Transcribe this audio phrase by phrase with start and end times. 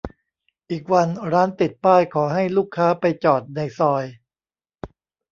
[0.71, 4.03] อีกวันร้านติดป้ายขอให้ลูกค้าไปจอดในซอย